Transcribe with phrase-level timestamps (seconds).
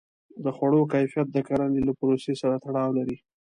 [0.43, 3.17] د خوړو کیفیت د کرنې له پروسې سره تړاو لري.